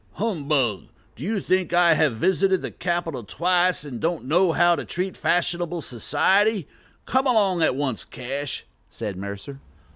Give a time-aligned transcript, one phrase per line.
[0.13, 0.87] "Humbug!
[1.15, 5.15] Do you think I have visited the 'Capitol' twice, and don't know how to treat
[5.15, 6.67] fashionable society?
[7.05, 9.59] Come along at once, Cash," said Mercer.